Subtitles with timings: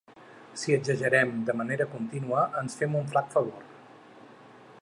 [0.61, 3.65] Si exagerem de manera contínua, ens fem un flac favor.